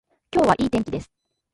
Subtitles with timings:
[0.33, 1.11] 今日はいい天気です